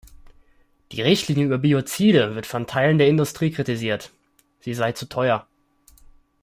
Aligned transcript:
Die 0.91 1.03
Richtlinie 1.03 1.45
über 1.45 1.59
Biozide 1.59 2.33
wird 2.33 2.47
von 2.47 2.65
Teilen 2.65 2.97
der 2.97 3.07
Industrie 3.07 3.51
kritisiert, 3.51 4.09
sie 4.59 4.73
sei 4.73 4.93
zu 4.93 5.07
teuer. 5.07 5.45